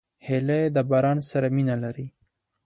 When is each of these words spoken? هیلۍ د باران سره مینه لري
هیلۍ 0.27 0.63
د 0.75 0.77
باران 0.89 1.17
سره 1.31 1.47
مینه 1.55 1.75
لري 1.83 2.07